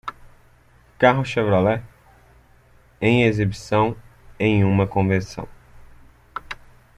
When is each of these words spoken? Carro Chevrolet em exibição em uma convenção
Carro 0.97 1.23
Chevrolet 1.23 1.83
em 2.99 3.21
exibição 3.21 3.95
em 4.39 4.63
uma 4.63 4.87
convenção 4.87 5.47